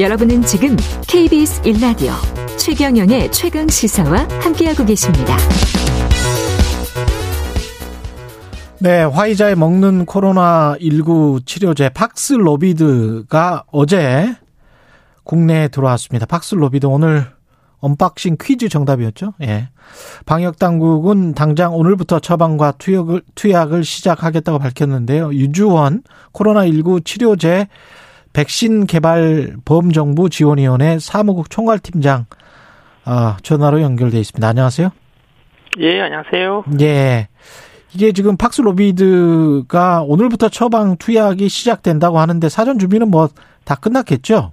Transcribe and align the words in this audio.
여러분은 0.00 0.40
지금 0.40 0.76
KBS 1.06 1.60
1라디오 1.60 2.12
최경영의 2.56 3.30
최강 3.32 3.68
시사와 3.68 4.26
함께하고 4.40 4.86
계십니다. 4.86 5.36
네, 8.78 9.02
화이자에 9.02 9.56
먹는 9.56 10.06
코로나19 10.06 11.44
치료제 11.44 11.90
팍슬로비드가 11.90 13.64
어제 13.70 14.34
국내에 15.24 15.68
들어왔습니다. 15.68 16.24
팍슬로비드 16.24 16.86
오늘 16.86 17.26
unboxing 17.80 18.38
퀴즈 18.40 18.70
정답이었죠. 18.70 19.34
예. 19.42 19.68
방역 20.24 20.58
당국은 20.58 21.34
당장 21.34 21.74
오늘부터 21.74 22.20
처방과 22.20 22.72
투약을 22.78 23.20
투약을 23.34 23.84
시작하겠다고 23.84 24.60
밝혔는데요. 24.60 25.34
유주원 25.34 26.04
코로나19 26.32 27.04
치료제 27.04 27.68
백신 28.32 28.86
개발 28.86 29.56
범정부 29.64 30.30
지원위원회 30.30 30.98
사무국 30.98 31.50
총괄팀장 31.50 32.26
아, 33.04 33.36
전화로 33.42 33.80
연결돼 33.82 34.18
있습니다. 34.20 34.46
안녕하세요. 34.46 34.90
예, 35.78 36.00
안녕하세요. 36.00 36.64
예. 36.80 37.28
이게 37.92 38.12
지금 38.12 38.36
팍슬로비드가 38.36 40.02
오늘부터 40.02 40.48
처방 40.48 40.96
투약이 40.96 41.48
시작된다고 41.48 42.20
하는데 42.20 42.48
사전 42.48 42.78
준비는 42.78 43.10
뭐 43.10 43.28
다 43.64 43.76
끝났겠죠? 43.76 44.52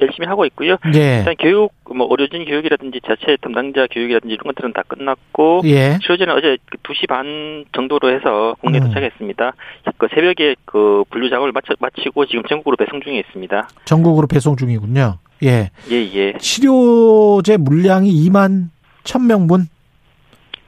열심히 0.00 0.26
하고 0.26 0.44
있고요. 0.46 0.76
예. 0.94 1.18
일단 1.18 1.34
교육, 1.38 1.72
뭐 1.94 2.06
의료진 2.10 2.44
교육이라든지 2.44 3.00
자체 3.06 3.36
담당자 3.40 3.86
교육이라든지 3.90 4.34
이런 4.34 4.44
것들은 4.44 4.72
다 4.72 4.82
끝났고 4.86 5.62
예. 5.64 5.98
치료제는 6.02 6.34
어제 6.34 6.56
2시 6.82 7.08
반 7.08 7.64
정도로 7.72 8.14
해서 8.14 8.56
국내 8.60 8.78
에 8.78 8.80
음. 8.80 8.86
도착했습니다. 8.88 9.52
그 9.98 10.08
새벽에 10.14 10.56
그 10.64 11.04
분류 11.10 11.30
작업을 11.30 11.52
마치, 11.52 11.68
마치고 11.78 12.26
지금 12.26 12.42
전국으로 12.48 12.76
배송 12.76 13.00
중에 13.00 13.18
있습니다. 13.18 13.68
전국으로 13.84 14.26
배송 14.26 14.56
중이군요. 14.56 15.18
예. 15.42 15.70
예, 15.90 15.94
예. 16.14 16.34
치료제 16.38 17.56
물량이 17.56 18.10
2만 18.28 18.68
1000명분? 19.04 19.73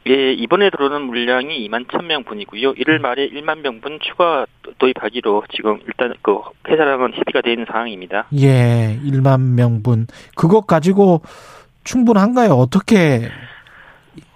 예, 0.08 0.32
이번에 0.32 0.70
들어오는 0.70 1.02
물량이 1.02 1.68
2만 1.68 1.88
1000명 1.88 2.24
분이고요. 2.26 2.74
1월 2.74 2.98
말에 3.00 3.28
1만 3.28 3.60
명분 3.60 3.98
추가 4.02 4.46
도입하기로 4.78 5.44
지금 5.54 5.80
일단 5.86 6.14
그 6.22 6.38
회사랑은 6.68 7.12
협의가 7.14 7.40
되어 7.40 7.52
있는 7.52 7.66
상황입니다. 7.66 8.26
예, 8.34 9.00
1만 9.04 9.54
명분. 9.54 10.06
그것 10.36 10.66
가지고 10.66 11.22
충분한가요? 11.84 12.52
어떻게 12.52 13.28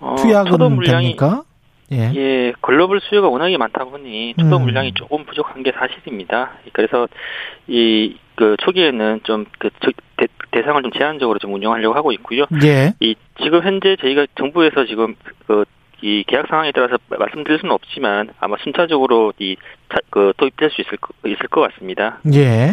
어, 0.01 0.17
투약은 0.19 0.51
초도 0.51 0.71
물량이 0.71 1.17
됩니까? 1.17 1.45
예. 1.93 2.13
예, 2.15 2.53
글로벌 2.61 3.01
수요가 3.01 3.29
워낙에 3.29 3.57
많다 3.57 3.85
보니 3.85 4.35
초도 4.39 4.57
음. 4.59 4.63
물량이 4.63 4.95
조금 4.95 5.25
부족한 5.25 5.63
게 5.63 5.73
사실입니다. 5.73 6.53
그래서 6.73 7.09
이 7.67 8.17
그 8.41 8.57
초기에는 8.65 9.21
좀그 9.25 9.69
대상을 10.51 10.81
좀 10.83 10.91
제한적으로 10.93 11.39
좀 11.39 11.53
운영하려고 11.53 11.95
하고 11.95 12.11
있고요. 12.13 12.47
예. 12.65 12.95
이 13.01 13.15
지금 13.43 13.63
현재 13.63 13.97
저희가 14.01 14.27
정부에서 14.39 14.87
지금 14.87 15.15
그 15.47 15.65
이 16.03 16.25
계약 16.27 16.47
상황에 16.49 16.73
따라서 16.75 16.97
말씀드릴 17.11 17.59
수는 17.59 17.75
없지만 17.75 18.31
아마 18.41 18.57
순차적으로 18.65 19.35
이 19.39 19.57
그 20.09 20.33
도입될 20.39 20.71
수 20.71 20.81
있을 20.81 20.97
거- 20.97 21.13
있을 21.27 21.47
것 21.49 21.61
같습니다. 21.61 22.21
예. 22.33 22.73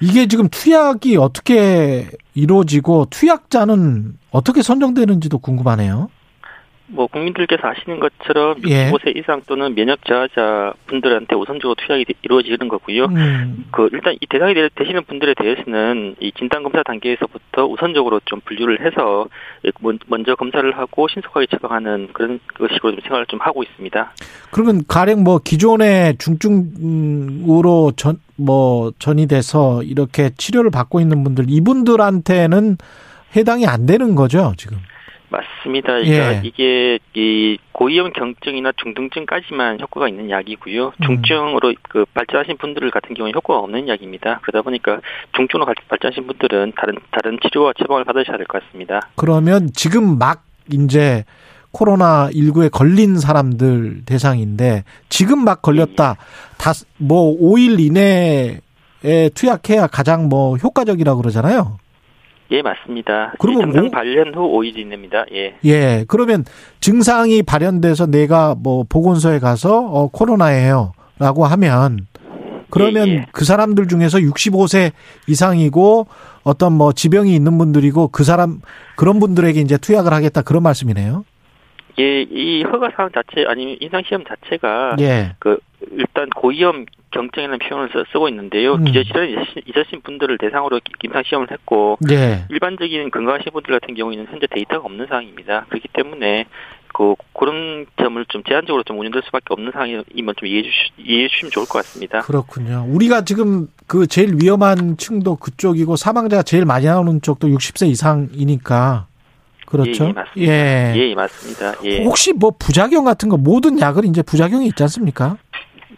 이게 0.00 0.26
지금 0.28 0.48
투약이 0.48 1.16
어떻게 1.16 2.06
이루어지고 2.34 3.06
투약자는 3.10 4.12
어떻게 4.30 4.62
선정되는지도 4.62 5.38
궁금하네요. 5.38 6.08
뭐 6.88 7.06
국민들께서 7.08 7.66
아시는 7.66 7.98
것처럼 7.98 8.56
예. 8.68 8.90
65세 8.90 9.16
이상 9.16 9.42
또는 9.46 9.74
면역 9.74 10.04
저하자 10.04 10.74
분들한테 10.86 11.34
우선적으로 11.34 11.74
투약이 11.74 12.04
되- 12.04 12.14
이루어지는 12.22 12.68
거고요. 12.68 13.06
음. 13.06 13.64
그 13.72 13.88
일단 13.92 14.14
이 14.20 14.26
대상이 14.28 14.54
되- 14.54 14.68
되시는 14.74 15.04
분들에 15.04 15.34
대해서는 15.34 16.14
이 16.20 16.30
진단 16.38 16.62
검사 16.62 16.82
단계에서부터 16.84 17.66
우선적으로 17.66 18.20
좀 18.24 18.40
분류를 18.44 18.80
해서 18.86 19.26
먼- 19.80 19.98
먼저 20.06 20.36
검사를 20.36 20.70
하고 20.78 21.08
신속하게 21.08 21.46
처방하는 21.50 22.08
그런 22.12 22.38
식으로 22.72 22.92
좀 22.92 23.00
생각을 23.02 23.26
좀 23.26 23.40
하고 23.42 23.62
있습니다. 23.64 24.12
그러면 24.52 24.82
가령 24.86 25.24
뭐 25.24 25.38
기존의 25.38 26.18
중증으로 26.18 27.92
전 27.96 28.18
뭐 28.38 28.92
전이 28.98 29.28
돼서 29.28 29.82
이렇게 29.82 30.28
치료를 30.36 30.70
받고 30.70 31.00
있는 31.00 31.24
분들 31.24 31.46
이분들한테는 31.48 32.76
해당이 33.34 33.66
안 33.66 33.86
되는 33.86 34.14
거죠, 34.14 34.52
지금. 34.58 34.76
맞습니다. 35.28 35.94
그러니까 35.94 36.34
예. 36.34 36.40
이게 36.44 36.98
이 37.14 37.58
고위험 37.72 38.12
경증이나 38.12 38.72
중등증까지만 38.76 39.80
효과가 39.80 40.08
있는 40.08 40.30
약이고요. 40.30 40.86
음. 40.88 41.04
중증으로 41.04 41.74
그 41.88 42.04
발전하신 42.14 42.56
분들 42.58 42.90
같은 42.90 43.14
경우는 43.14 43.34
효과가 43.34 43.60
없는 43.60 43.88
약입니다. 43.88 44.40
그러다 44.42 44.62
보니까 44.62 45.00
중증으로 45.36 45.66
발- 45.66 45.74
발전하신 45.88 46.26
분들은 46.26 46.72
다른 46.76 46.94
다른 47.10 47.38
치료와 47.42 47.72
처방을 47.78 48.04
받으셔야 48.04 48.36
될 48.36 48.46
것 48.46 48.62
같습니다. 48.64 49.08
그러면 49.16 49.70
지금 49.74 50.18
막 50.18 50.44
이제 50.72 51.24
코로나 51.72 52.30
19에 52.30 52.70
걸린 52.70 53.18
사람들 53.18 54.02
대상인데 54.06 54.84
지금 55.08 55.44
막 55.44 55.60
걸렸다. 55.62 56.16
다 56.58 56.72
뭐 56.98 57.36
5일 57.38 57.78
이내에 57.80 58.60
투약해야 59.34 59.86
가장 59.88 60.28
뭐 60.28 60.56
효과적이라고 60.56 61.20
그러잖아요. 61.20 61.78
예, 62.52 62.62
맞습니다. 62.62 63.32
그러면 63.38 63.60
이 63.60 63.64
증상 63.72 63.82
뭐- 63.84 63.90
발현 63.90 64.34
후 64.34 64.40
5일 64.58 64.78
이내입니다. 64.78 65.24
예. 65.32 65.56
예. 65.64 66.04
그러면 66.06 66.44
증상이 66.80 67.42
발현돼서 67.42 68.06
내가 68.06 68.54
뭐 68.56 68.84
보건소에 68.88 69.38
가서 69.40 69.78
어 69.80 70.08
코로나예요라고 70.08 71.44
하면 71.46 72.06
그러면 72.70 73.08
예, 73.08 73.12
예. 73.14 73.26
그 73.32 73.44
사람들 73.44 73.88
중에서 73.88 74.18
65세 74.18 74.92
이상이고 75.28 76.06
어떤 76.44 76.72
뭐 76.72 76.92
지병이 76.92 77.34
있는 77.34 77.58
분들이고 77.58 78.08
그 78.08 78.22
사람 78.24 78.60
그런 78.96 79.18
분들에게 79.18 79.60
이제 79.60 79.76
투약을 79.76 80.12
하겠다 80.12 80.42
그런 80.42 80.62
말씀이네요. 80.62 81.24
예, 81.98 82.22
이 82.22 82.62
허가 82.64 82.90
사항 82.94 83.10
자체 83.14 83.44
아니면 83.48 83.76
임상 83.80 84.02
시험 84.06 84.24
자체가 84.24 84.96
예. 85.00 85.34
그 85.38 85.58
일단 85.92 86.28
고위험 86.30 86.84
경증이라는 87.12 87.58
표현을 87.60 87.88
써- 87.92 88.04
쓰고 88.12 88.28
있는데요. 88.28 88.74
음. 88.74 88.84
기저질환이 88.84 89.32
있으신- 89.34 89.62
있으신 89.68 90.00
분들을 90.02 90.36
대상으로 90.38 90.80
임상 91.02 91.22
시험을 91.24 91.50
했고 91.50 91.98
예. 92.10 92.44
일반적인 92.50 93.10
건강하신 93.10 93.52
분들 93.52 93.78
같은 93.80 93.94
경우에는 93.94 94.26
현재 94.28 94.46
데이터가 94.50 94.84
없는 94.84 95.06
상황입니다. 95.06 95.64
그렇기 95.68 95.88
때문에 95.94 96.44
그 96.92 97.14
그런 97.34 97.84
점을 97.98 98.24
좀 98.28 98.42
제한적으로 98.44 98.82
좀 98.82 98.98
운영될 98.98 99.22
수밖에 99.26 99.44
없는 99.50 99.70
상황이면 99.72 100.04
좀 100.36 100.48
이해해 100.48 100.62
주시, 100.62 100.76
이해해 100.98 101.28
주시면 101.28 101.50
좋을 101.50 101.66
것 101.66 101.74
같습니다. 101.78 102.20
그렇군요. 102.22 102.86
우리가 102.88 103.24
지금 103.24 103.68
그 103.86 104.06
제일 104.06 104.34
위험한 104.42 104.96
층도 104.96 105.36
그쪽이고 105.36 105.96
사망자가 105.96 106.42
제일 106.42 106.64
많이 106.64 106.86
나오는 106.86 107.20
쪽도 107.20 107.48
60세 107.48 107.86
이상이니까 107.88 109.06
그렇죠. 109.66 110.14
예, 110.38 110.42
예, 110.46 110.52
맞습니다. 110.54 110.94
예. 110.94 110.94
예, 110.96 111.14
맞습니다. 111.14 111.74
예, 111.84 112.04
혹시 112.04 112.32
뭐 112.32 112.52
부작용 112.58 113.04
같은 113.04 113.28
거 113.28 113.36
모든 113.36 113.78
약은 113.78 114.04
이제 114.04 114.22
부작용이 114.22 114.66
있지 114.66 114.82
않습니까? 114.84 115.36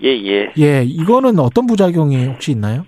예, 0.03 0.09
예. 0.09 0.53
예, 0.59 0.83
이거는 0.85 1.39
어떤 1.39 1.67
부작용이 1.67 2.27
혹시 2.27 2.53
있나요? 2.53 2.85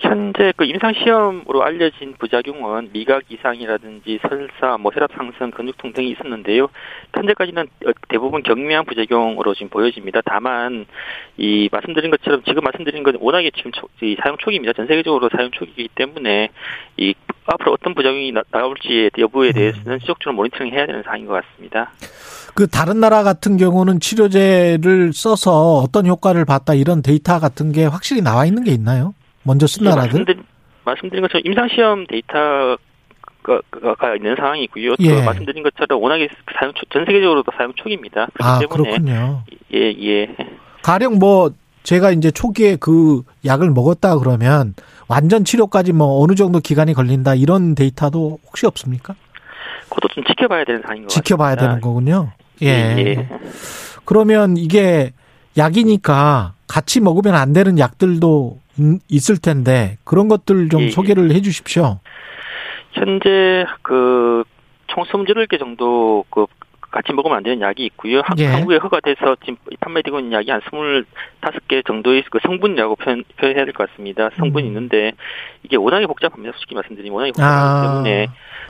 현재 0.00 0.52
그 0.56 0.64
임상 0.64 0.94
시험으로 0.94 1.62
알려진 1.62 2.14
부작용은 2.18 2.88
미각 2.92 3.24
이상이라든지 3.28 4.18
설사, 4.22 4.78
뭐 4.78 4.90
혈압 4.94 5.10
상승, 5.14 5.50
근육통 5.50 5.92
등이 5.92 6.10
있었는데요. 6.12 6.68
현재까지는 7.14 7.62
어, 7.62 7.90
대부분 8.08 8.42
경미한 8.42 8.86
부작용으로 8.86 9.52
지금 9.54 9.68
보여집니다. 9.68 10.22
다만 10.24 10.86
이 11.36 11.68
말씀드린 11.70 12.10
것처럼 12.10 12.42
지금 12.44 12.64
말씀드린 12.64 13.02
건 13.02 13.18
워낙에 13.20 13.50
지금 13.54 13.72
초, 13.72 13.88
이 14.02 14.16
사용 14.22 14.38
초기입니다. 14.38 14.72
전 14.72 14.86
세계적으로 14.86 15.28
사용 15.28 15.50
초기이기 15.50 15.90
때문에 15.94 16.48
이 16.96 17.14
앞으로 17.54 17.72
어떤 17.72 17.94
부작용이 17.94 18.32
나, 18.32 18.42
나올지 18.50 19.10
여부에 19.18 19.52
대해서는 19.52 19.98
지속적으로 20.00 20.36
모니터링 20.36 20.72
해야 20.72 20.86
되는 20.86 21.02
사항인 21.02 21.26
것 21.26 21.42
같습니다. 21.44 21.90
그 22.54 22.66
다른 22.66 23.00
나라 23.00 23.22
같은 23.22 23.56
경우는 23.56 24.00
치료제를 24.00 25.12
써서 25.12 25.78
어떤 25.78 26.06
효과를 26.06 26.44
봤다 26.44 26.74
이런 26.74 27.02
데이터 27.02 27.38
같은 27.40 27.72
게 27.72 27.84
확실히 27.84 28.22
나와 28.22 28.44
있는 28.46 28.64
게 28.64 28.72
있나요? 28.72 29.14
먼저 29.42 29.66
쓴 29.66 29.84
나라들? 29.84 30.10
말씀드린, 30.10 30.44
말씀드린 30.84 31.22
것처럼 31.22 31.42
임상 31.44 31.68
시험 31.68 32.06
데이터가 32.06 32.76
가 33.98 34.14
있는 34.14 34.36
상황이고요. 34.36 34.96
또 34.96 35.04
예. 35.04 35.22
말씀드린 35.22 35.62
것처럼 35.62 36.02
워낙에 36.02 36.28
사용 36.58 36.72
초, 36.74 36.84
전 36.90 37.04
세계적으로도 37.04 37.50
사용 37.56 37.72
초기입니다. 37.74 38.26
그렇기 38.34 38.42
아, 38.42 38.58
때문에 38.58 38.90
그렇군요. 38.90 39.44
예, 39.74 39.78
예. 39.78 40.36
가령 40.82 41.18
뭐 41.18 41.50
제가 41.82 42.10
이제 42.10 42.30
초기에 42.30 42.76
그 42.76 43.22
약을 43.44 43.70
먹었다 43.70 44.18
그러면 44.18 44.74
완전 45.10 45.44
치료까지 45.44 45.92
뭐 45.92 46.22
어느 46.22 46.36
정도 46.36 46.60
기간이 46.60 46.94
걸린다 46.94 47.34
이런 47.34 47.74
데이터도 47.74 48.38
혹시 48.46 48.64
없습니까? 48.66 49.16
그것도 49.88 50.06
좀 50.14 50.22
지켜봐야 50.24 50.64
되는 50.64 50.80
상황인 50.82 51.02
것 51.02 51.08
지켜봐야 51.08 51.56
같습니다. 51.56 51.66
되는 51.68 51.80
거군요. 51.80 52.30
예. 52.62 52.66
예, 52.68 52.96
예. 52.98 53.28
그러면 54.04 54.56
이게 54.56 55.10
약이니까 55.58 56.52
같이 56.68 57.00
먹으면 57.00 57.34
안 57.34 57.52
되는 57.52 57.76
약들도 57.76 58.58
인- 58.78 59.00
있을 59.08 59.36
텐데 59.38 59.98
그런 60.04 60.28
것들 60.28 60.68
좀 60.68 60.82
예, 60.82 60.86
예. 60.86 60.90
소개를 60.90 61.32
해 61.32 61.40
주십시오. 61.42 61.98
현재 62.92 63.64
그총 63.82 64.44
27개 65.04 65.58
정도 65.58 66.24
그 66.30 66.46
같이 66.90 67.12
먹으면 67.12 67.36
안 67.36 67.42
되는 67.42 67.60
약이 67.60 67.84
있고요. 67.86 68.20
한, 68.24 68.38
예. 68.38 68.46
한국에 68.46 68.76
허가돼서 68.76 69.36
지금 69.40 69.56
판매되고 69.80 70.18
있는 70.18 70.32
약이 70.32 70.50
한 70.50 70.60
25개 70.60 71.86
정도의 71.86 72.24
그 72.30 72.38
성분이라고 72.42 72.96
표현, 72.96 73.24
표현 73.36 73.56
해야 73.56 73.64
될 73.64 73.72
것 73.72 73.88
같습니다. 73.90 74.30
성분이 74.36 74.66
음. 74.66 74.68
있는데 74.68 75.12
이게 75.62 75.76
워낙에 75.76 76.06
복잡합니다. 76.06 76.52
솔직히 76.52 76.74
말씀드리면 76.74 77.14
워낙에 77.14 77.32
복잡하기 77.32 77.54
아, 77.54 77.82
때문에 78.02 78.26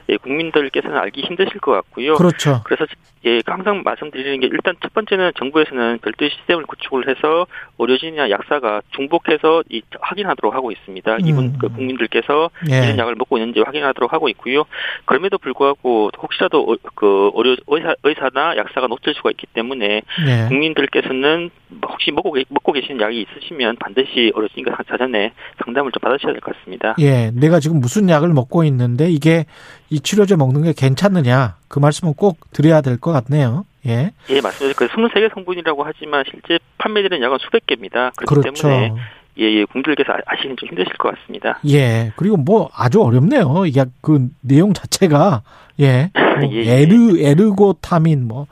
예, 0.08 0.16
국민들께서는 0.16 0.96
알기 0.96 1.22
힘드실 1.22 1.60
것 1.60 1.72
같고요. 1.72 2.14
그렇죠. 2.14 2.62
그래서 2.64 2.84
예 3.24 3.40
항상 3.46 3.82
말씀드리는 3.84 4.40
게 4.40 4.46
일단 4.46 4.74
첫 4.82 4.92
번째는 4.94 5.32
정부에서는 5.38 5.98
별도의 5.98 6.30
시스템을 6.30 6.64
구축을 6.64 7.08
해서 7.08 7.46
의료진이나 7.78 8.30
약사가 8.30 8.80
중복해서 8.90 9.62
이 9.68 9.82
확인하도록 10.00 10.54
하고 10.54 10.72
있습니다. 10.72 11.18
이분 11.20 11.44
음. 11.44 11.58
그 11.60 11.68
국민들께서 11.68 12.50
예. 12.70 12.86
이런 12.86 12.98
약을 12.98 13.14
먹고 13.16 13.36
있는지 13.38 13.60
확인하도록 13.60 14.12
하고 14.12 14.28
있고요. 14.30 14.64
그럼에도 15.04 15.38
불구하고 15.38 16.10
혹시라도 16.18 16.72
어, 16.72 16.76
그 16.94 17.30
의료 17.34 17.56
의사, 17.68 17.94
의사 18.02 18.09
나 18.32 18.56
약사가 18.56 18.86
놓칠 18.86 19.14
수가 19.14 19.30
있기 19.30 19.46
때문에 19.54 20.02
예. 20.26 20.48
국민들께서는 20.48 21.50
혹시 21.88 22.10
먹고 22.12 22.32
계- 22.32 22.44
먹고 22.48 22.72
계시는 22.72 23.00
약이 23.00 23.20
있으시면 23.22 23.76
반드시 23.76 24.32
의료진과 24.34 24.76
사전에 24.88 25.32
상담을 25.64 25.92
좀 25.92 26.00
받으셔야 26.00 26.32
될 26.32 26.40
것 26.40 26.56
같습니다. 26.56 26.94
예, 26.98 27.30
내가 27.32 27.60
지금 27.60 27.80
무슨 27.80 28.08
약을 28.08 28.28
먹고 28.30 28.64
있는데 28.64 29.08
이게 29.10 29.44
이 29.90 30.00
치료제 30.00 30.36
먹는 30.36 30.62
게 30.62 30.72
괜찮느냐 30.76 31.56
그 31.68 31.78
말씀은 31.78 32.14
꼭 32.14 32.38
드려야 32.52 32.80
될 32.80 32.98
것 32.98 33.12
같네요. 33.12 33.64
예, 33.86 34.10
예, 34.28 34.40
맞습니다. 34.42 34.76
그 34.78 34.88
23개 34.88 35.32
성분이라고 35.34 35.82
하지만 35.84 36.24
실제 36.30 36.58
판매되는 36.78 37.22
약은 37.22 37.38
수백 37.40 37.66
개입니다. 37.66 38.10
그렇기 38.16 38.40
그렇죠. 38.50 38.68
때문에 38.68 38.92
예, 39.38 39.44
예, 39.44 39.64
국민들께서 39.64 40.12
아- 40.12 40.18
아시긴 40.26 40.56
좀 40.58 40.68
힘드실 40.68 40.92
것 40.98 41.14
같습니다. 41.16 41.58
예, 41.68 42.12
그리고 42.16 42.36
뭐 42.36 42.68
아주 42.74 43.00
어렵네요. 43.02 43.64
약그 43.76 44.28
내용 44.40 44.72
자체가 44.74 45.42
예, 45.80 46.10
뭐 46.40 46.50
예, 46.52 46.64
예. 46.66 46.82
에르 46.82 47.18
에르고타민 47.18 48.26
뭐 48.26 48.46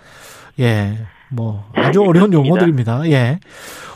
예, 0.60 0.98
뭐 1.30 1.64
아주 1.74 2.00
어려운 2.02 2.30
그렇습니다. 2.30 2.38
용어들입니다. 2.48 3.06
예. 3.08 3.12
예, 3.12 3.38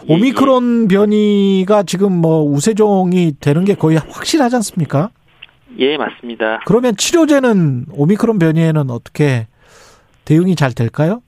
오미크론 0.08 0.88
변이가 0.88 1.84
지금 1.84 2.12
뭐 2.12 2.42
우세종이 2.42 3.34
되는 3.40 3.64
게 3.64 3.74
거의 3.74 3.96
확실하지 3.98 4.56
않습니까? 4.56 5.10
예, 5.78 5.96
맞습니다. 5.96 6.60
그러면 6.66 6.96
치료제는 6.96 7.86
오미크론 7.92 8.38
변이에는 8.38 8.90
어떻게 8.90 9.46
대응이 10.24 10.56
잘 10.56 10.72
될까요? 10.72 11.22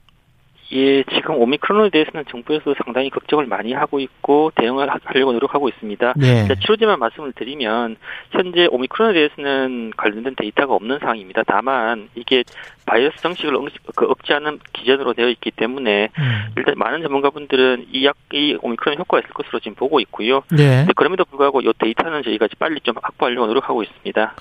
예, 0.74 1.04
지금 1.04 1.36
오미크론에 1.36 1.90
대해서는 1.90 2.24
정부에서 2.28 2.74
상당히 2.84 3.08
걱정을 3.10 3.46
많이 3.46 3.72
하고 3.72 4.00
있고 4.00 4.50
대응을 4.56 4.90
하- 4.90 4.98
하려고 5.04 5.32
노력하고 5.32 5.68
있습니다. 5.68 6.14
예. 6.22 6.48
자, 6.48 6.54
치료제만 6.56 6.98
말씀을 6.98 7.32
드리면 7.32 7.96
현재 8.32 8.66
오미크론에 8.70 9.12
대해서는 9.14 9.92
관련된 9.96 10.34
데이터가 10.36 10.74
없는 10.74 10.98
상황입니다. 10.98 11.42
다만 11.46 12.08
이게 12.16 12.42
바이러스 12.86 13.16
정식을 13.22 13.54
억, 13.54 13.68
그 13.94 14.06
억제하는 14.06 14.58
기전으로 14.72 15.14
되어 15.14 15.28
있기 15.28 15.52
때문에 15.52 16.08
음. 16.18 16.40
일단 16.56 16.74
많은 16.76 17.02
전문가분들은 17.02 17.86
이 17.92 18.04
약이 18.04 18.58
오미크론 18.60 18.98
효과가 18.98 19.20
있을 19.20 19.30
것으로 19.30 19.60
지금 19.60 19.74
보고 19.76 20.00
있고요. 20.00 20.42
예. 20.58 20.78
근데 20.78 20.92
그럼에도 20.96 21.24
불구하고 21.24 21.60
이 21.60 21.70
데이터는 21.78 22.22
저희가 22.24 22.48
빨리 22.58 22.80
좀 22.80 22.94
확보하려고 23.00 23.46
노력하고 23.46 23.82
있습니다. 23.84 24.34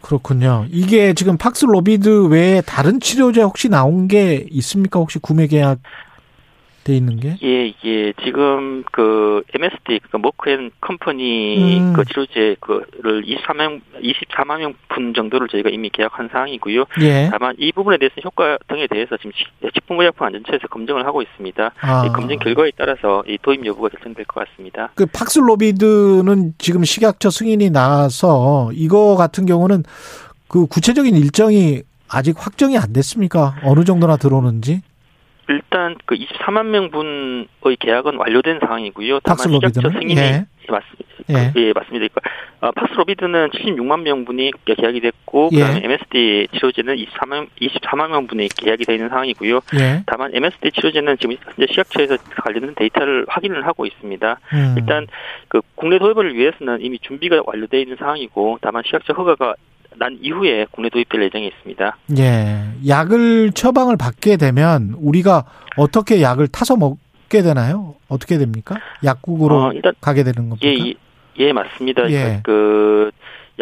그렇군요. 0.00 0.64
이게 0.70 1.12
지금 1.14 1.36
팍스로비드 1.38 2.28
외에 2.28 2.60
다른 2.60 2.98
치료제 3.00 3.42
혹시 3.42 3.68
나온 3.68 4.08
게 4.08 4.46
있습니까? 4.50 4.98
혹시 4.98 5.18
구매 5.18 5.46
계약 5.46 5.71
돼 6.84 6.96
있는 6.96 7.20
게? 7.20 7.36
예, 7.44 7.72
예. 7.84 8.12
지금 8.24 8.82
그 8.90 9.42
MSD 9.54 10.00
그 10.10 10.16
머크앤 10.16 10.72
컴퍼니 10.80 11.78
음. 11.80 11.92
그 11.92 12.04
치료제 12.04 12.56
그를 12.58 13.22
24명 13.22 13.80
24만 14.02 14.58
명분 14.58 15.14
정도를 15.14 15.46
저희가 15.46 15.70
이미 15.70 15.90
계약한 15.90 16.28
상황이고요. 16.32 16.84
예. 17.02 17.28
다만 17.30 17.54
이 17.60 17.70
부분에 17.70 17.98
대해서 17.98 18.14
효과 18.24 18.58
등에 18.66 18.88
대해서 18.88 19.16
지금 19.16 19.30
식- 19.36 19.46
식품의약품 19.74 20.26
안전처에서 20.26 20.66
검증을 20.66 21.06
하고 21.06 21.22
있습니다. 21.22 21.70
아. 21.82 22.04
이 22.04 22.08
검증 22.08 22.36
결과에 22.40 22.72
따라서 22.76 23.22
이 23.28 23.38
도입 23.40 23.64
여부가 23.64 23.88
결정될 23.90 24.24
것 24.24 24.44
같습니다. 24.48 24.90
그 24.96 25.06
팍스로비드는 25.06 26.54
지금 26.58 26.82
식약처 26.82 27.30
승인이 27.30 27.70
나서 27.70 28.70
이거 28.74 29.14
같은 29.14 29.46
경우는 29.46 29.84
그 30.48 30.66
구체적인 30.66 31.14
일정이 31.14 31.82
아직 32.08 32.34
확정이 32.38 32.76
안 32.76 32.92
됐습니까? 32.92 33.54
어느 33.62 33.84
정도나 33.84 34.16
들어오는지? 34.16 34.82
일단 35.48 35.96
그 36.06 36.14
24만 36.14 36.66
명분의 36.66 37.76
계약은 37.78 38.16
완료된 38.16 38.60
상황이고요. 38.60 39.20
다만? 39.20 39.38
식약처 39.38 39.90
승인이 39.90 40.20
예. 40.20 40.46
예, 40.68 40.70
맞습니다. 40.70 41.12
예. 41.30 41.52
예, 41.56 41.72
맞습니다. 41.72 42.06
그러니까 42.06 42.20
어, 42.60 42.70
팍스로비드는 42.72 43.50
76만 43.50 44.02
명분이 44.02 44.52
계약이 44.64 45.00
됐고 45.00 45.50
예. 45.52 45.58
그다음에 45.58 45.80
MSD 45.84 46.48
치료제는 46.52 46.96
24만 46.96 47.48
24만 47.60 48.10
명분이 48.10 48.48
계약이 48.48 48.84
되어 48.84 48.94
있는 48.94 49.08
상황이고요. 49.08 49.60
예. 49.80 50.02
다만 50.06 50.30
MSD 50.34 50.70
치료제는 50.72 51.18
지금 51.18 51.36
현재 51.42 51.66
식약처에서 51.70 52.16
관련된 52.42 52.74
데이터를 52.76 53.26
확인을 53.28 53.66
하고 53.66 53.84
있습니다. 53.86 54.38
음. 54.52 54.74
일단 54.78 55.06
그 55.48 55.60
국내 55.74 55.98
도입을 55.98 56.34
위해서는 56.36 56.78
이미 56.80 56.98
준비가 57.00 57.42
완료되어 57.44 57.80
있는 57.80 57.96
상황이고 57.96 58.58
다만 58.62 58.82
식약처 58.86 59.12
허가가 59.14 59.54
난 59.98 60.18
이후에 60.20 60.66
국내 60.70 60.88
도입될 60.88 61.22
예정에 61.22 61.46
있습니다. 61.46 61.96
예. 62.18 62.64
약을 62.86 63.52
처방을 63.52 63.96
받게 63.96 64.36
되면 64.36 64.94
우리가 64.98 65.44
어떻게 65.76 66.22
약을 66.22 66.48
타서 66.48 66.76
먹게 66.76 67.42
되나요? 67.42 67.94
어떻게 68.08 68.38
됩니까? 68.38 68.76
약국으로 69.04 69.64
어, 69.64 69.72
일단 69.72 69.94
가게 70.00 70.22
되는 70.22 70.48
겁니까? 70.48 70.66
예, 70.66 70.74
예, 70.76 70.94
예, 71.38 71.52
맞습니다. 71.52 72.10
예. 72.10 72.40
그 72.42 73.10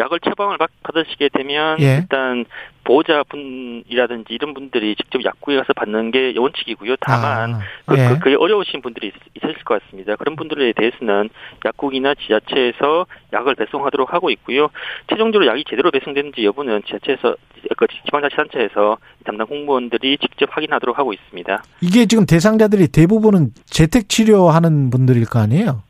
약을 0.01 0.19
처방을 0.19 0.57
받, 0.57 0.69
받으시게 0.83 1.29
되면 1.29 1.79
예. 1.79 1.99
일단 2.01 2.45
보호자분이라든지 2.83 4.33
이런 4.33 4.53
분들이 4.53 4.95
직접 4.95 5.23
약국에 5.23 5.55
가서 5.57 5.73
받는 5.73 6.11
게 6.11 6.33
원칙이고요. 6.35 6.95
다만 6.99 7.55
아, 7.55 7.59
그, 7.85 7.97
예. 7.97 8.07
그, 8.09 8.19
그게 8.19 8.35
어려우신 8.35 8.81
분들이 8.81 9.07
있, 9.07 9.13
있으실 9.35 9.63
것 9.63 9.81
같습니다. 9.81 10.15
그런 10.15 10.35
분들에 10.35 10.73
대해서는 10.73 11.29
약국이나 11.63 12.15
지자체에서 12.15 13.05
약을 13.33 13.55
배송하도록 13.55 14.11
하고 14.13 14.29
있고요. 14.31 14.69
최종적으로 15.09 15.47
약이 15.49 15.63
제대로 15.69 15.91
배송되는지 15.91 16.43
여부는 16.43 16.81
지자체에서 16.85 17.35
그 17.77 17.87
지방자치단체에서 18.05 18.97
담당 19.23 19.47
공무원들이 19.47 20.17
직접 20.17 20.49
확인하도록 20.51 20.97
하고 20.97 21.13
있습니다. 21.13 21.63
이게 21.81 22.05
지금 22.07 22.25
대상자들이 22.25 22.87
대부분은 22.87 23.51
재택 23.65 24.09
치료하는 24.09 24.89
분들일 24.89 25.25
거 25.25 25.39
아니에요? 25.39 25.83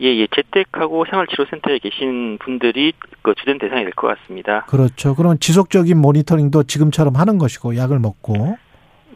예, 0.00 0.06
예, 0.06 0.26
재택하고 0.34 1.04
생활치료센터에 1.08 1.78
계신 1.78 2.38
분들이 2.38 2.92
그 3.22 3.34
주된 3.36 3.58
대상이 3.58 3.84
될 3.84 3.92
것 3.94 4.08
같습니다. 4.18 4.64
그렇죠. 4.66 5.14
그럼 5.14 5.38
지속적인 5.38 5.96
모니터링도 5.96 6.64
지금처럼 6.64 7.14
하는 7.16 7.38
것이고 7.38 7.76
약을 7.76 8.00
먹고. 8.00 8.56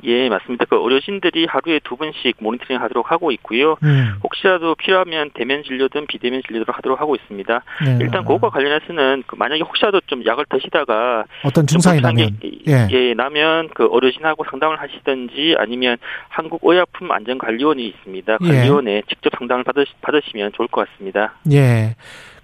예, 0.04 0.28
맞습니다. 0.28 0.64
그 0.66 0.76
의료진들이 0.76 1.46
하루에 1.46 1.80
두 1.84 1.96
번씩 1.96 2.36
모니터링 2.38 2.80
하도록 2.82 3.10
하고 3.10 3.30
있고요. 3.32 3.76
음. 3.82 4.14
혹시라도 4.22 4.74
필요하면 4.74 5.30
대면 5.34 5.62
진료든 5.64 6.06
비대면 6.06 6.42
진료를 6.46 6.66
하도록 6.68 7.00
하고 7.00 7.14
있습니다. 7.16 7.62
네. 7.84 7.98
일단 8.00 8.22
그것과 8.24 8.50
관련해서는 8.50 9.24
그 9.26 9.36
만약에 9.36 9.62
혹시라도 9.62 10.00
좀 10.06 10.24
약을 10.24 10.46
드시다가 10.48 11.24
어떤 11.44 11.66
좀 11.66 11.78
증상이 11.78 12.00
나면 12.00 12.38
게, 12.40 12.50
예. 12.68 12.88
예, 12.90 13.14
나면 13.14 13.68
그 13.74 13.88
의료진하고 13.90 14.44
상담을 14.50 14.80
하시든지 14.80 15.56
아니면 15.58 15.96
한국의약품안전관리원이 16.28 17.86
있습니다. 17.86 18.38
예. 18.42 18.46
관리원에 18.46 19.02
직접 19.08 19.32
상담을 19.38 19.64
받으시, 19.64 19.92
받으시면 20.00 20.52
좋을 20.52 20.68
것 20.68 20.88
같습니다. 20.88 21.34
예. 21.52 21.94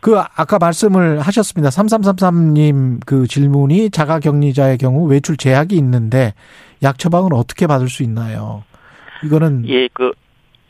그 0.04 0.18
아까 0.18 0.58
말씀을 0.58 1.18
하셨습니다. 1.20 1.70
3333님 1.70 3.00
그 3.06 3.26
질문이 3.26 3.88
자가 3.88 4.20
격리자의 4.20 4.76
경우 4.76 5.06
외출 5.08 5.38
제약이 5.38 5.75
있는데 5.76 6.34
약 6.82 6.99
처방을 6.99 7.32
어떻게 7.32 7.66
받을 7.66 7.88
수 7.88 8.02
있나요? 8.02 8.64
이거는 9.25 9.66
예, 9.66 9.88
그 9.94 10.12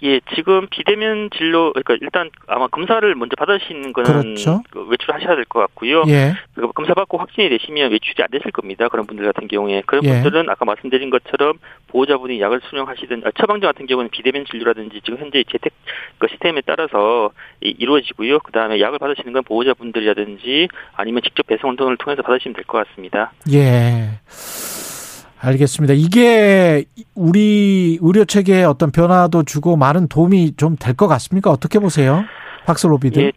예, 0.03 0.21
지금 0.35 0.67
비대면 0.71 1.31
진료 1.35 1.73
그러니까 1.73 1.97
일단 2.03 2.29
아마 2.47 2.67
검사를 2.67 3.15
먼저 3.15 3.37
받으시는 3.37 3.93
거는 3.95 4.35
그렇죠. 4.35 4.63
그 4.71 4.85
외출하셔야 4.87 5.35
될 5.35 5.45
것 5.47 5.61
같고요. 5.61 6.03
예. 6.09 6.35
그 6.55 6.71
검사 6.73 6.93
받고 6.95 7.17
확진이 7.17 7.49
되시면 7.49 7.91
외출이 7.93 8.23
안 8.23 8.29
되실 8.31 8.51
겁니다. 8.51 8.89
그런 8.89 9.07
분들 9.07 9.25
같은 9.25 9.49
경우에 9.49 9.83
그런 9.87 10.05
예. 10.05 10.11
분들은 10.11 10.51
아까 10.51 10.65
말씀드린 10.67 11.09
것처럼 11.11 11.55
보호자분이 11.89 12.39
약을 12.41 12.61
수령하시든 12.69 13.23
아, 13.25 13.31
처방전 13.39 13.73
같은 13.73 13.87
경우는 13.87 14.11
비대면 14.11 14.45
진료라든지 14.51 15.01
지금 15.05 15.21
현재 15.21 15.43
재택 15.51 15.73
그 16.19 16.27
시스템에 16.29 16.61
따라서 16.67 17.31
이, 17.63 17.75
이루어지고요. 17.79 18.41
그 18.41 18.53
다음에 18.53 18.81
약을 18.81 18.99
받으시는 18.99 19.33
건 19.33 19.43
보호자분들이라든지 19.45 20.69
아니면 20.97 21.23
직접 21.23 21.47
배송 21.47 21.77
등을 21.77 21.97
통해서 21.97 22.21
받으시면 22.23 22.55
될 22.55 22.65
것 22.65 22.87
같습니다. 22.89 23.33
예. 23.53 24.19
알겠습니다. 25.45 25.95
이게 25.95 26.85
우리 27.15 27.99
의료 28.01 28.25
체계에 28.25 28.65
어떤 28.65 28.91
변화도 28.91 29.43
주고 29.45 29.77
많은 29.77 30.09
도움이 30.09 30.55
좀 30.57 30.77
될 30.77 30.95
것 30.97 31.07
같습니까? 31.09 31.51
어떻게 31.51 31.79
보세요? 31.79 32.25
박슬로비드. 32.67 33.19
예, 33.21 33.33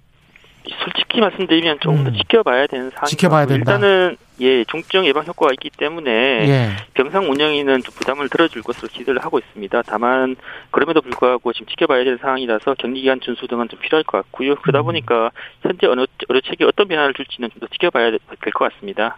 솔직히 0.84 1.20
말씀드리면 1.20 1.78
조금 1.82 2.04
더 2.04 2.10
음. 2.12 2.16
지켜봐야 2.16 2.68
되는 2.68 2.90
상황인 2.92 3.08
지켜봐야. 3.10 3.46
된다. 3.48 3.74
일단은 3.74 4.18
예, 4.40 4.64
중증 4.66 5.06
예방 5.06 5.26
효과가 5.26 5.52
있기 5.54 5.72
때문에 5.78 6.12
예. 6.12 6.70
병상 6.94 7.30
운영위는 7.30 7.82
좀 7.84 7.94
부담을 7.96 8.30
들어줄 8.30 8.62
것으로 8.64 8.88
기대를 8.88 9.24
하고 9.24 9.40
있습니다. 9.40 9.82
다만 9.88 10.36
그럼에도 10.72 11.02
불구하고 11.02 11.54
지금 11.54 11.68
지켜봐야 11.68 12.04
될 12.04 12.18
상황이라서 12.22 12.76
격리기간 12.76 13.20
준수 13.22 13.48
등은 13.48 13.68
좀 13.70 13.80
필요할 13.80 14.04
것 14.04 14.18
같고요. 14.20 14.56
그러다 14.58 14.80
음. 14.82 14.86
보니까 14.86 15.32
현재 15.62 15.88
어느 15.88 16.06
어느 16.30 16.40
책이 16.42 16.64
어떤 16.64 16.88
변화를 16.88 17.14
줄지는 17.14 17.50
좀 17.50 17.60
더 17.60 17.68
지켜봐야 17.68 18.12
될 18.12 18.20
것 18.54 18.72
같습니다. 18.74 19.18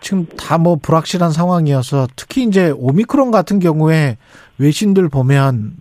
지금 0.00 0.26
다 0.38 0.58
뭐 0.58 0.76
불확실한 0.76 1.30
상황이어서 1.30 2.06
특히 2.16 2.42
이제 2.44 2.70
오미크론 2.76 3.30
같은 3.30 3.60
경우에 3.60 4.18
외신들 4.58 5.08
보면 5.08 5.72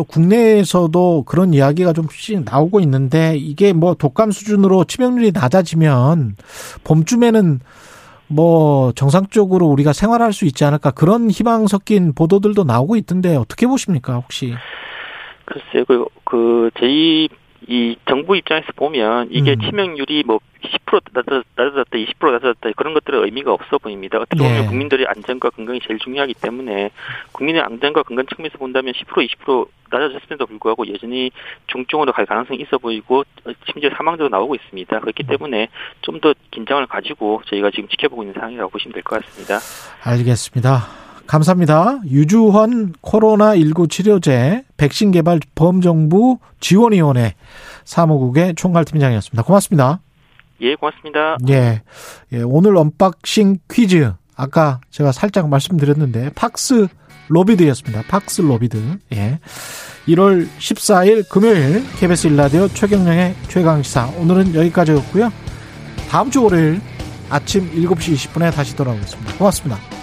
또 0.00 0.04
국내에서도 0.04 1.24
그런 1.24 1.52
이야기가 1.52 1.92
좀씩 1.92 2.44
나오고 2.44 2.80
있는데 2.80 3.36
이게 3.36 3.74
뭐 3.74 3.92
독감 3.92 4.30
수준으로 4.30 4.84
치명률이 4.84 5.32
낮아지면 5.32 6.36
봄쯤에는 6.84 7.60
뭐 8.26 8.92
정상적으로 8.92 9.66
우리가 9.66 9.92
생활할 9.92 10.32
수 10.32 10.46
있지 10.46 10.64
않을까 10.64 10.92
그런 10.92 11.28
희망 11.28 11.66
섞인 11.66 12.14
보도들도 12.14 12.64
나오고 12.64 12.96
있던데 12.96 13.36
어떻게 13.36 13.66
보십니까 13.66 14.14
혹시? 14.14 14.54
글쎄요, 15.44 15.84
그, 15.86 16.06
그, 16.24 16.70
저희, 16.78 17.28
이 17.72 17.94
정부 18.08 18.36
입장에서 18.36 18.66
보면 18.74 19.28
이게 19.30 19.52
음. 19.52 19.60
치명률이 19.60 20.24
뭐 20.26 20.40
10% 20.64 21.00
낮아졌- 21.14 21.44
낮아졌다, 21.54 21.90
20% 21.98 22.32
낮아졌다 22.32 22.70
그런 22.76 22.94
것들은 22.94 23.24
의미가 23.24 23.52
없어 23.52 23.78
보입니다. 23.78 24.18
어떻게 24.18 24.38
보면 24.38 24.64
예. 24.64 24.66
국민들의 24.66 25.06
안전과 25.06 25.50
건강이 25.50 25.78
제일 25.86 26.00
중요하기 26.00 26.34
때문에 26.34 26.90
국민의 27.30 27.62
안전과 27.62 28.02
건강 28.02 28.26
측면에서 28.26 28.58
본다면 28.58 28.92
10% 28.94 29.24
20% 29.46 29.68
낮아졌음에도 29.88 30.46
불구하고 30.46 30.88
여전히 30.92 31.30
중증으로 31.68 32.10
갈 32.12 32.26
가능성이 32.26 32.60
있어 32.62 32.76
보이고 32.78 33.20
어, 33.20 33.50
심지어 33.70 33.88
사망자도 33.96 34.28
나오고 34.30 34.56
있습니다. 34.56 34.98
그렇기 34.98 35.22
때문에 35.22 35.68
좀 36.02 36.20
더 36.20 36.34
긴장을 36.50 36.84
가지고 36.88 37.40
저희가 37.46 37.70
지금 37.70 37.88
지켜보고 37.88 38.24
있는 38.24 38.34
상황이라고 38.34 38.68
보시면 38.70 38.94
될 38.94 39.02
것 39.04 39.24
같습니다. 39.24 39.58
알겠습니다. 40.02 40.99
감사합니다. 41.30 42.00
유주헌 42.10 42.94
코로나19 43.02 43.88
치료제 43.88 44.64
백신 44.76 45.12
개발 45.12 45.38
범정부 45.54 46.38
지원위원회 46.58 47.34
사무국의 47.84 48.56
총괄팀장이었습니다. 48.56 49.44
고맙습니다. 49.44 50.00
예, 50.60 50.74
고맙습니다. 50.74 51.36
예. 51.48 51.82
예, 52.32 52.42
오늘 52.42 52.76
unboxing 52.76 53.58
퀴즈. 53.70 54.12
아까 54.34 54.80
제가 54.90 55.12
살짝 55.12 55.48
말씀드렸는데, 55.48 56.30
팍슬로비드였습니다. 56.34 58.02
팍슬로비드. 58.08 58.98
예. 59.12 59.38
1월 60.08 60.48
14일 60.58 61.28
금요일 61.28 61.84
KBS 62.00 62.26
1라디오 62.26 62.66
최경영의 62.66 63.36
최강시사. 63.46 64.14
오늘은 64.18 64.56
여기까지였고요. 64.56 65.30
다음 66.08 66.28
주 66.28 66.42
월요일 66.42 66.80
아침 67.28 67.70
7시 67.70 68.14
20분에 68.16 68.52
다시 68.52 68.74
돌아오겠습니다. 68.74 69.36
고맙습니다. 69.36 69.99